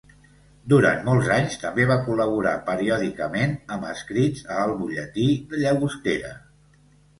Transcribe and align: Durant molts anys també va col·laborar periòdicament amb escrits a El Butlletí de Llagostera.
Durant 0.71 1.03
molts 1.09 1.29
anys 1.35 1.57
també 1.63 1.85
va 1.91 1.97
col·laborar 2.07 2.55
periòdicament 2.71 3.55
amb 3.77 3.87
escrits 3.93 4.43
a 4.57 4.59
El 4.65 4.75
Butlletí 4.83 5.29
de 5.55 5.63
Llagostera. 5.63 6.37